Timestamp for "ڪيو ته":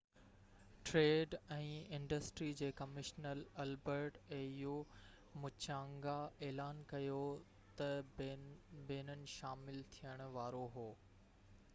6.95-7.93